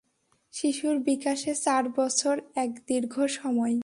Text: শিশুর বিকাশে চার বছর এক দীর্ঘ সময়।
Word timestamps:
শিশুর 0.53 0.95
বিকাশে 0.99 1.53
চার 1.55 1.83
বছর 1.89 2.35
এক 2.55 2.71
দীর্ঘ 2.87 3.15
সময়। 3.31 3.75